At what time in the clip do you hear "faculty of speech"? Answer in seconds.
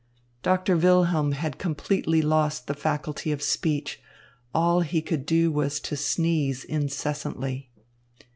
2.73-4.01